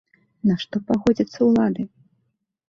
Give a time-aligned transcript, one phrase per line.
[0.51, 1.87] На што пагодзяцца ўлады?